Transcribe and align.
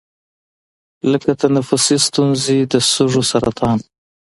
لـکه 1.11 1.31
تنفـسي 1.41 1.97
سـتونـزې، 2.05 2.59
د 2.71 2.73
سـږوسـرطـان، 2.91 3.79